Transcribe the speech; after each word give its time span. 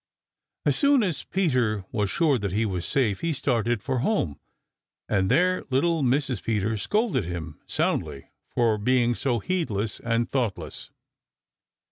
As 0.65 0.75
soon 0.75 1.03
as 1.03 1.23
Peter 1.23 1.85
was 1.91 2.09
sure 2.09 2.39
that 2.39 2.51
he 2.53 2.65
was 2.65 2.87
safe 2.87 3.19
he 3.19 3.33
started 3.33 3.83
for 3.83 3.99
home, 3.99 4.39
and 5.07 5.29
there 5.29 5.63
little 5.69 6.01
Mrs. 6.01 6.41
Peter 6.41 6.75
scolded 6.75 7.25
him 7.25 7.59
soundly 7.67 8.31
for 8.49 8.79
being 8.79 9.13
so 9.13 9.37
heedless 9.37 9.99
and 9.99 10.27
thoughtless. 10.27 10.89